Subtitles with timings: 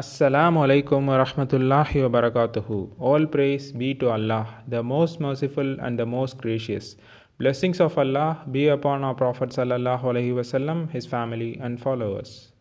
[0.00, 2.76] Assalamu alaikum wa rahmatullahi wa barakatuhu.
[3.00, 6.94] All praise be to Allah, the most merciful and the most gracious.
[7.38, 12.52] Blessings of Allah be upon our Prophet sallallahu alaihi wasallam, his family and followers.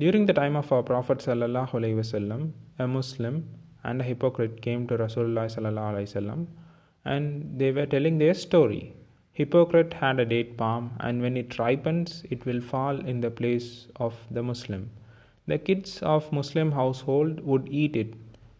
[0.00, 2.50] During the time of our Prophet sallallahu alaihi wasallam,
[2.80, 3.48] a Muslim
[3.84, 6.46] and a hypocrite came to Rasulullah sallallahu alaihi wasallam
[7.04, 8.96] and they were telling their story.
[9.32, 13.86] Hypocrite had a date palm and when it ripens, it will fall in the place
[13.94, 14.90] of the Muslim.
[15.50, 18.14] The kids of Muslim household would eat it,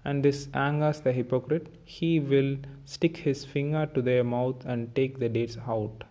[0.04, 1.68] and this angers the hypocrite.
[1.84, 6.02] He will stick his finger to their mouth and take the dates out.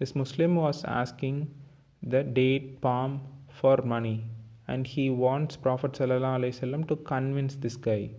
[0.00, 1.54] This Muslim was asking
[2.02, 3.20] the date palm
[3.60, 4.24] for money,
[4.66, 8.10] and he wants Prophet ﷺ to convince this guy.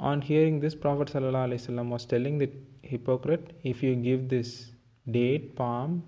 [0.00, 2.50] On hearing this, Prophet ﷺ was telling the
[2.82, 4.72] hypocrite, If you give this
[5.10, 6.02] date palm,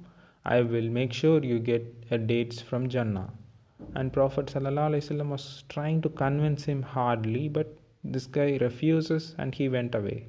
[0.44, 3.30] I will make sure you get a dates from Jannah
[3.94, 9.68] and prophet ﷺ was trying to convince him hardly but this guy refuses and he
[9.68, 10.26] went away.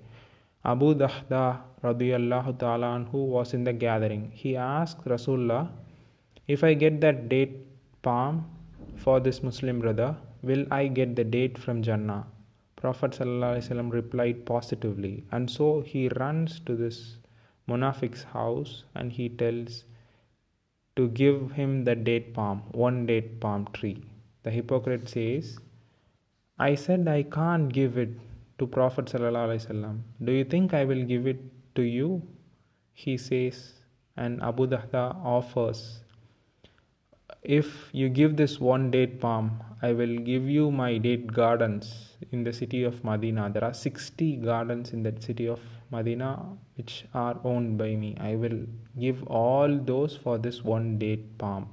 [0.66, 4.32] Abu dahda radiyallahu ta'ala who was in the gathering.
[4.34, 5.70] He asked rasulullah
[6.48, 7.56] if i get that date
[8.02, 8.46] palm
[8.96, 12.26] for this muslim brother will i get the date from jannah?
[12.82, 15.24] Prophet ﷺ replied positively.
[15.32, 17.18] And so he runs to this
[17.70, 19.84] munafiq's house and he tells
[20.96, 24.04] to give him the date palm, one date palm tree.
[24.44, 25.58] The hypocrite says,
[26.60, 28.10] I said I can't give it
[28.60, 29.06] to Prophet.
[29.06, 31.40] Do you think I will give it
[31.76, 32.22] to you?
[32.94, 33.74] He says,
[34.18, 36.02] and Abu Dahda offers,
[37.44, 42.44] If you give this one date palm, I will give you my date gardens in
[42.44, 43.50] the city of Medina.
[43.50, 45.60] There are 60 gardens in that city of
[45.92, 48.16] Medina which are owned by me.
[48.20, 48.66] I will
[49.00, 51.70] give all those for this one date palm.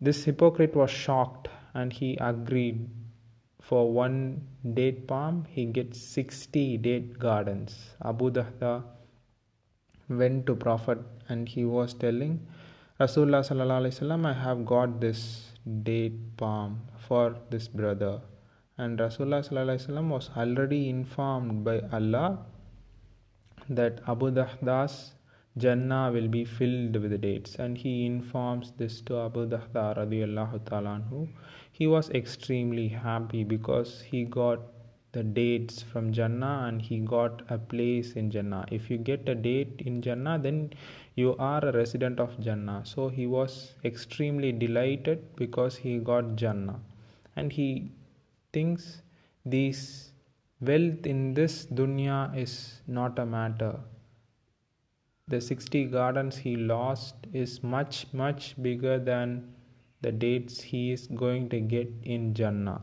[0.00, 2.88] This hypocrite was shocked and he agreed.
[3.60, 7.76] For one date palm, he gets 60 date gardens.
[8.04, 8.82] Abu Dahda
[10.08, 10.98] went to Prophet
[11.28, 12.46] and he was telling
[13.00, 15.52] Rasulullah sallallahu I have got this
[15.84, 18.20] date palm for this brother.
[18.76, 22.44] And Rasulullah sallallahu was already informed by Allah
[23.70, 25.12] that Abu Dahda's
[25.56, 31.00] Jannah will be filled with dates and he informs this to Abu Dahda radiallahu ta'ala
[31.72, 34.60] He was extremely happy because he got
[35.12, 38.64] the dates from Jannah and he got a place in Jannah.
[38.70, 40.72] If you get a date in Jannah, then
[41.16, 42.82] you are a resident of Jannah.
[42.84, 46.80] So he was extremely delighted because he got Jannah.
[47.36, 47.90] And he
[48.52, 49.02] thinks
[49.44, 50.10] this
[50.62, 53.80] Wealth in this dunya is not a matter.
[55.26, 59.54] The 60 gardens he lost is much, much bigger than
[60.02, 62.82] the dates he is going to get in Jannah.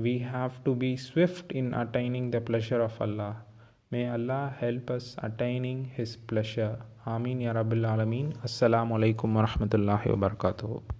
[0.00, 3.44] We have to be swift in attaining the pleasure of Allah.
[3.90, 6.78] May Allah help us attaining His pleasure.
[7.04, 8.32] Ameen Ya Rabbil Alameen.
[8.40, 10.80] Assalamu alaikum wa rahmatullahi wa barakatuh.